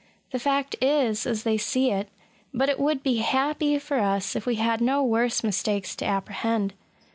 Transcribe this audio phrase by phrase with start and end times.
[0.31, 2.09] The fact is as they see it;
[2.55, 6.73] but it would be happy for us if we had no worse mistakes to apprehend.